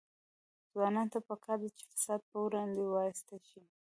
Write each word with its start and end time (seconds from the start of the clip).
ځوانانو 0.71 1.11
ته 1.13 1.19
پکار 1.29 1.57
ده 1.61 1.69
چې، 1.77 1.83
فساد 1.91 2.21
پر 2.29 2.39
وړاندې 2.43 2.81
وایسته 2.85 3.35
شي. 3.47 3.61